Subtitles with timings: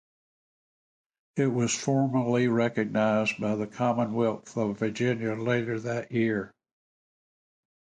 [1.35, 6.51] It was formally recognized by the Commonwealth of Virginia later that year.